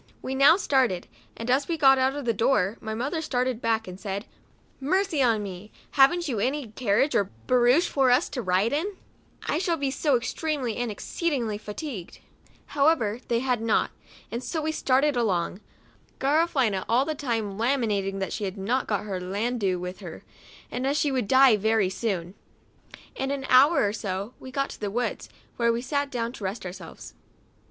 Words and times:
We 0.23 0.33
now 0.33 0.57
started, 0.57 1.07
and 1.37 1.47
as 1.51 1.67
we 1.67 1.77
got 1.77 1.99
out 1.99 2.15
of 2.15 2.25
the 2.25 2.33
door, 2.33 2.75
my 2.81 2.95
mother 2.95 3.21
started 3.21 3.61
back, 3.61 3.87
and 3.87 3.99
said," 3.99 4.25
Mercy 4.91 5.21
on 5.21 5.43
me! 5.43 5.71
haven't 5.91 6.27
you 6.27 6.39
any 6.39 6.69
carriage 6.69 7.11
70 7.11 7.13
MEMOIRS 7.13 7.13
OF 7.13 7.27
A 7.27 7.37
or 7.43 7.45
barouche 7.69 7.87
for 7.87 8.09
us 8.09 8.27
to 8.29 8.41
ride 8.41 8.73
in, 8.73 8.93
I 9.45 9.59
shall 9.59 9.77
be 9.77 9.91
so 9.91 10.17
extremely 10.17 10.77
and 10.77 10.89
exceedingly 10.89 11.59
fatigued 11.59 12.15
1" 12.17 12.23
However, 12.77 13.19
they 13.27 13.41
had 13.41 13.61
not, 13.61 13.91
and 14.31 14.43
so 14.43 14.63
we 14.63 14.71
started 14.71 15.15
along; 15.15 15.61
Garafelina 16.19 16.83
all 16.89 17.05
the 17.05 17.13
time 17.13 17.59
lamenting 17.59 18.17
that 18.17 18.33
she 18.33 18.45
had 18.45 18.57
not 18.57 18.87
got 18.87 19.03
her" 19.05 19.21
landau" 19.21 19.77
with 19.77 19.99
her, 19.99 20.23
as 20.71 20.97
she 20.97 21.11
would 21.11 21.27
die 21.27 21.55
very 21.55 21.91
soon. 21.91 22.33
In 23.13 23.29
an 23.29 23.45
hour 23.49 23.87
or 23.87 23.93
so 23.93 24.33
we 24.39 24.49
got 24.49 24.71
to 24.71 24.79
the 24.81 24.89
woods, 24.89 25.29
where 25.57 25.71
we 25.71 25.83
sat 25.83 26.09
down 26.09 26.31
to 26.31 26.43
rest 26.43 26.65
ourselves. 26.65 27.13